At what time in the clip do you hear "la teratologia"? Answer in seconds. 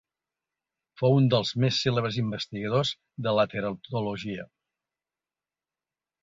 3.41-4.47